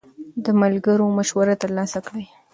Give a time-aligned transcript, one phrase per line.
[0.43, 2.25] د ملګرو مشوره ترلاسه کړئ.